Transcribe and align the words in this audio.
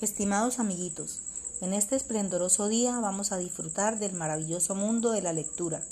Estimados 0.00 0.58
amiguitos, 0.58 1.20
en 1.60 1.72
este 1.72 1.94
esplendoroso 1.94 2.68
día 2.68 2.98
vamos 2.98 3.30
a 3.30 3.38
disfrutar 3.38 4.00
del 4.00 4.12
maravilloso 4.12 4.74
mundo 4.74 5.12
de 5.12 5.22
la 5.22 5.32
lectura. 5.32 5.82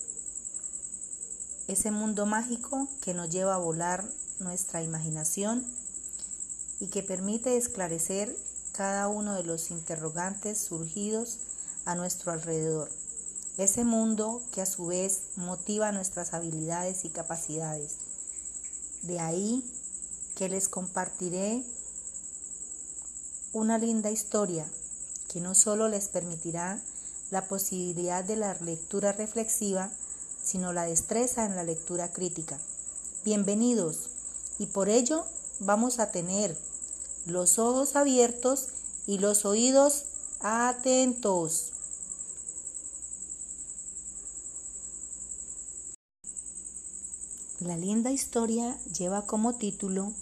Ese 1.68 1.92
mundo 1.92 2.26
mágico 2.26 2.88
que 3.00 3.14
nos 3.14 3.30
lleva 3.30 3.54
a 3.54 3.58
volar 3.58 4.04
nuestra 4.40 4.82
imaginación 4.82 5.64
y 6.80 6.88
que 6.88 7.04
permite 7.04 7.56
esclarecer 7.56 8.36
cada 8.72 9.06
uno 9.06 9.34
de 9.34 9.44
los 9.44 9.70
interrogantes 9.70 10.58
surgidos 10.58 11.38
a 11.84 11.94
nuestro 11.94 12.32
alrededor. 12.32 12.90
Ese 13.56 13.84
mundo 13.84 14.42
que 14.50 14.62
a 14.62 14.66
su 14.66 14.86
vez 14.86 15.22
motiva 15.36 15.92
nuestras 15.92 16.34
habilidades 16.34 17.04
y 17.04 17.08
capacidades. 17.08 17.98
De 19.02 19.20
ahí 19.20 19.64
que 20.34 20.48
les 20.48 20.68
compartiré 20.68 21.64
una 23.52 23.76
linda 23.76 24.10
historia 24.10 24.66
que 25.28 25.40
no 25.40 25.54
solo 25.54 25.88
les 25.88 26.08
permitirá 26.08 26.82
la 27.30 27.48
posibilidad 27.48 28.24
de 28.24 28.36
la 28.36 28.54
lectura 28.54 29.12
reflexiva, 29.12 29.90
sino 30.42 30.72
la 30.72 30.84
destreza 30.84 31.44
en 31.44 31.54
la 31.54 31.62
lectura 31.62 32.12
crítica. 32.12 32.58
Bienvenidos 33.24 34.08
y 34.58 34.66
por 34.66 34.88
ello 34.88 35.26
vamos 35.60 35.98
a 35.98 36.10
tener 36.10 36.56
los 37.26 37.58
ojos 37.58 37.94
abiertos 37.94 38.68
y 39.06 39.18
los 39.18 39.44
oídos 39.44 40.04
atentos. 40.40 41.72
La 47.60 47.76
linda 47.76 48.10
historia 48.10 48.76
lleva 48.98 49.26
como 49.26 49.54
título 49.54 50.12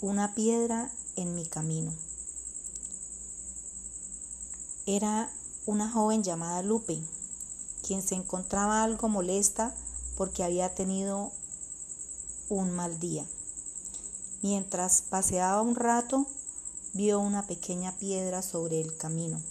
Una 0.00 0.34
piedra 0.34 0.90
en 1.14 1.36
mi 1.36 1.46
camino. 1.46 2.07
Era 4.90 5.30
una 5.66 5.90
joven 5.90 6.22
llamada 6.22 6.62
Lupe, 6.62 6.98
quien 7.86 8.00
se 8.00 8.14
encontraba 8.14 8.82
algo 8.82 9.10
molesta 9.10 9.74
porque 10.16 10.42
había 10.42 10.74
tenido 10.74 11.30
un 12.48 12.70
mal 12.70 12.98
día. 12.98 13.26
Mientras 14.40 15.02
paseaba 15.02 15.60
un 15.60 15.74
rato, 15.74 16.26
vio 16.94 17.20
una 17.20 17.46
pequeña 17.46 17.98
piedra 17.98 18.40
sobre 18.40 18.80
el 18.80 18.96
camino. 18.96 19.42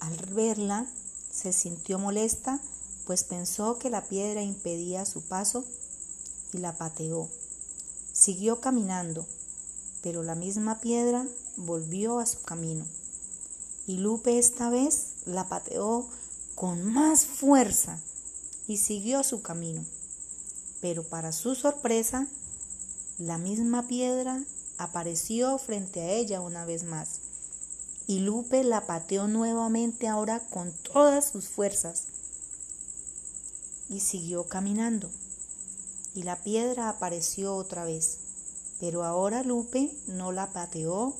Al 0.00 0.16
verla, 0.34 0.88
se 1.30 1.52
sintió 1.52 2.00
molesta, 2.00 2.58
pues 3.06 3.22
pensó 3.22 3.78
que 3.78 3.90
la 3.90 4.02
piedra 4.08 4.42
impedía 4.42 5.04
su 5.04 5.22
paso 5.22 5.64
y 6.52 6.58
la 6.58 6.76
pateó. 6.76 7.28
Siguió 8.12 8.60
caminando, 8.60 9.24
pero 10.02 10.24
la 10.24 10.34
misma 10.34 10.80
piedra 10.80 11.24
volvió 11.58 12.18
a 12.18 12.26
su 12.26 12.40
camino. 12.42 12.86
Y 13.86 13.98
Lupe 13.98 14.38
esta 14.38 14.70
vez 14.70 15.14
la 15.26 15.48
pateó 15.48 16.08
con 16.54 16.84
más 16.84 17.26
fuerza 17.26 18.00
y 18.66 18.78
siguió 18.78 19.22
su 19.22 19.42
camino. 19.42 19.84
Pero 20.80 21.02
para 21.02 21.32
su 21.32 21.54
sorpresa, 21.54 22.28
la 23.18 23.38
misma 23.38 23.88
piedra 23.88 24.44
apareció 24.76 25.58
frente 25.58 26.00
a 26.00 26.12
ella 26.12 26.40
una 26.40 26.64
vez 26.64 26.84
más. 26.84 27.20
Y 28.06 28.20
Lupe 28.20 28.64
la 28.64 28.86
pateó 28.86 29.28
nuevamente 29.28 30.08
ahora 30.08 30.40
con 30.40 30.72
todas 30.72 31.28
sus 31.28 31.48
fuerzas. 31.48 32.04
Y 33.88 34.00
siguió 34.00 34.48
caminando. 34.48 35.10
Y 36.14 36.22
la 36.22 36.36
piedra 36.36 36.88
apareció 36.88 37.54
otra 37.54 37.84
vez. 37.84 38.18
Pero 38.80 39.04
ahora 39.04 39.42
Lupe 39.42 39.96
no 40.06 40.32
la 40.32 40.52
pateó 40.52 41.16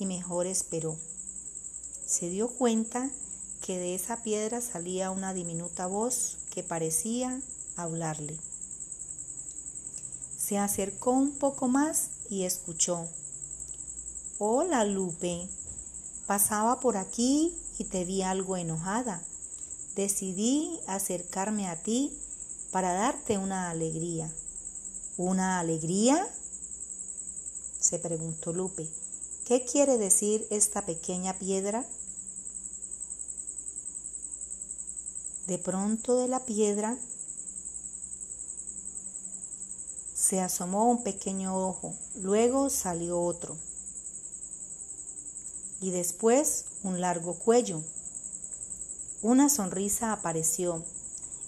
y 0.00 0.06
mejor 0.06 0.46
esperó. 0.46 0.96
Se 2.06 2.28
dio 2.28 2.48
cuenta 2.48 3.10
que 3.60 3.78
de 3.78 3.94
esa 3.94 4.22
piedra 4.22 4.60
salía 4.62 5.10
una 5.10 5.34
diminuta 5.34 5.86
voz 5.86 6.38
que 6.50 6.64
parecía 6.64 7.40
hablarle. 7.76 8.36
Se 10.38 10.58
acercó 10.58 11.12
un 11.12 11.32
poco 11.32 11.68
más 11.68 12.08
y 12.30 12.44
escuchó. 12.44 13.06
Hola, 14.38 14.84
Lupe. 14.86 15.46
Pasaba 16.26 16.80
por 16.80 16.96
aquí 16.96 17.54
y 17.78 17.84
te 17.84 18.06
vi 18.06 18.22
algo 18.22 18.56
enojada. 18.56 19.22
Decidí 19.94 20.80
acercarme 20.86 21.68
a 21.68 21.82
ti 21.82 22.18
para 22.70 22.94
darte 22.94 23.36
una 23.36 23.68
alegría. 23.68 24.32
¿Una 25.18 25.60
alegría? 25.60 26.26
se 27.78 27.98
preguntó 27.98 28.52
Lupe. 28.52 28.88
¿Qué 29.50 29.64
quiere 29.64 29.98
decir 29.98 30.46
esta 30.50 30.86
pequeña 30.86 31.36
piedra? 31.36 31.84
De 35.48 35.58
pronto 35.58 36.14
de 36.14 36.28
la 36.28 36.44
piedra 36.44 36.96
se 40.14 40.40
asomó 40.40 40.88
un 40.88 41.02
pequeño 41.02 41.56
ojo, 41.66 41.96
luego 42.14 42.70
salió 42.70 43.20
otro 43.20 43.56
y 45.80 45.90
después 45.90 46.66
un 46.84 47.00
largo 47.00 47.34
cuello. 47.34 47.82
Una 49.20 49.48
sonrisa 49.48 50.12
apareció 50.12 50.84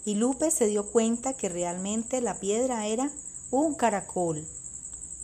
y 0.05 0.17
Lupe 0.17 0.51
se 0.51 0.67
dio 0.67 0.91
cuenta 0.91 1.35
que 1.35 1.49
realmente 1.49 2.21
la 2.21 2.41
piedra 2.41 2.89
era 2.89 3.13
un 3.53 3.77
caracol 3.77 4.45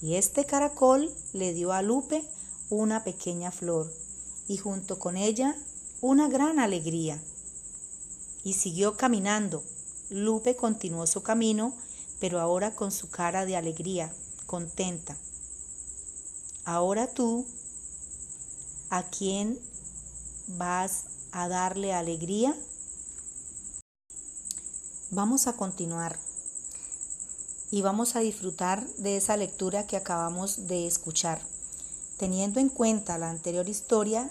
y 0.00 0.14
este 0.14 0.46
caracol 0.46 1.12
le 1.32 1.54
dio 1.54 1.72
a 1.72 1.82
Lupe 1.82 2.37
una 2.70 3.04
pequeña 3.04 3.50
flor 3.50 3.92
y 4.46 4.56
junto 4.56 4.98
con 4.98 5.16
ella 5.16 5.56
una 6.00 6.28
gran 6.28 6.58
alegría. 6.58 7.20
Y 8.44 8.54
siguió 8.54 8.96
caminando. 8.96 9.62
Lupe 10.10 10.56
continuó 10.56 11.06
su 11.06 11.22
camino, 11.22 11.74
pero 12.20 12.40
ahora 12.40 12.74
con 12.74 12.92
su 12.92 13.10
cara 13.10 13.44
de 13.44 13.56
alegría, 13.56 14.12
contenta. 14.46 15.16
Ahora 16.64 17.08
tú, 17.08 17.46
¿a 18.90 19.04
quién 19.10 19.58
vas 20.46 21.04
a 21.32 21.48
darle 21.48 21.92
alegría? 21.92 22.54
Vamos 25.10 25.46
a 25.46 25.54
continuar 25.54 26.18
y 27.70 27.82
vamos 27.82 28.16
a 28.16 28.20
disfrutar 28.20 28.86
de 28.96 29.16
esa 29.16 29.36
lectura 29.36 29.86
que 29.86 29.96
acabamos 29.96 30.68
de 30.68 30.86
escuchar. 30.86 31.40
Teniendo 32.18 32.58
en 32.58 32.68
cuenta 32.68 33.16
la 33.16 33.30
anterior 33.30 33.68
historia, 33.68 34.28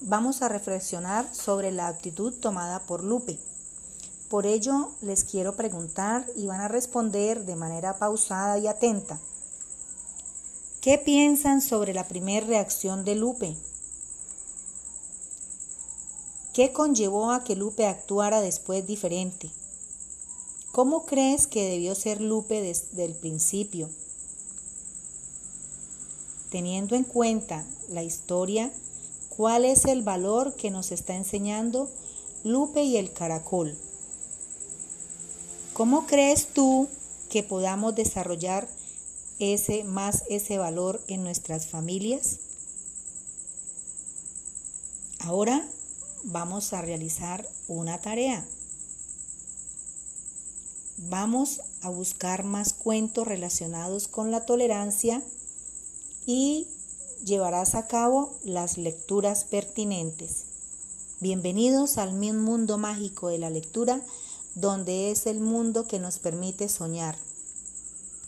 vamos 0.00 0.40
a 0.40 0.48
reflexionar 0.48 1.28
sobre 1.34 1.70
la 1.72 1.88
actitud 1.88 2.32
tomada 2.32 2.80
por 2.80 3.04
Lupe. 3.04 3.38
Por 4.30 4.46
ello, 4.46 4.92
les 5.02 5.24
quiero 5.24 5.54
preguntar 5.54 6.26
y 6.36 6.46
van 6.46 6.62
a 6.62 6.68
responder 6.68 7.44
de 7.44 7.54
manera 7.54 7.98
pausada 7.98 8.58
y 8.58 8.66
atenta. 8.66 9.20
¿Qué 10.80 10.96
piensan 10.96 11.60
sobre 11.60 11.92
la 11.92 12.08
primera 12.08 12.46
reacción 12.46 13.04
de 13.04 13.14
Lupe? 13.14 13.56
¿Qué 16.54 16.72
conllevó 16.72 17.30
a 17.30 17.44
que 17.44 17.56
Lupe 17.56 17.86
actuara 17.86 18.40
después 18.40 18.86
diferente? 18.86 19.50
¿Cómo 20.72 21.04
crees 21.04 21.46
que 21.46 21.68
debió 21.68 21.94
ser 21.94 22.22
Lupe 22.22 22.62
desde 22.62 23.04
el 23.04 23.14
principio? 23.14 23.90
Teniendo 26.50 26.96
en 26.96 27.04
cuenta 27.04 27.66
la 27.88 28.02
historia, 28.02 28.72
cuál 29.28 29.64
es 29.64 29.84
el 29.84 30.02
valor 30.02 30.54
que 30.56 30.70
nos 30.70 30.90
está 30.92 31.14
enseñando 31.14 31.90
Lupe 32.44 32.82
y 32.82 32.96
el 32.96 33.12
caracol. 33.12 33.76
¿Cómo 35.72 36.06
crees 36.06 36.48
tú 36.48 36.88
que 37.28 37.42
podamos 37.42 37.94
desarrollar 37.94 38.68
ese 39.38 39.84
más 39.84 40.24
ese 40.28 40.58
valor 40.58 41.00
en 41.06 41.22
nuestras 41.22 41.66
familias? 41.66 42.40
Ahora 45.20 45.68
vamos 46.24 46.72
a 46.72 46.80
realizar 46.80 47.48
una 47.68 48.00
tarea. 48.00 48.46
Vamos 50.96 51.60
a 51.82 51.90
buscar 51.90 52.44
más 52.44 52.72
cuentos 52.72 53.26
relacionados 53.26 54.08
con 54.08 54.30
la 54.30 54.46
tolerancia 54.46 55.22
y 56.28 56.66
llevarás 57.24 57.74
a 57.74 57.86
cabo 57.86 58.34
las 58.44 58.76
lecturas 58.76 59.44
pertinentes. 59.44 60.44
Bienvenidos 61.20 61.96
al 61.96 62.12
mundo 62.12 62.76
mágico 62.76 63.28
de 63.28 63.38
la 63.38 63.48
lectura, 63.48 64.02
donde 64.54 65.10
es 65.10 65.26
el 65.26 65.40
mundo 65.40 65.86
que 65.86 65.98
nos 65.98 66.18
permite 66.18 66.68
soñar. 66.68 67.16